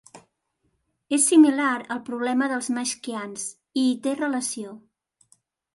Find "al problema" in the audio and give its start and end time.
1.97-2.49